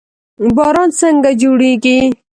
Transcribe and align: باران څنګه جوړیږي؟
باران 0.55 0.89
څنګه 0.99 1.31
جوړیږي؟ 1.41 1.99